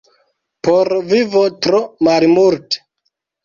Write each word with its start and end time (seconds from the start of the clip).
Por 0.67 0.89
vivo 1.11 1.45
tro 1.67 1.85
malmulte. 2.09 2.85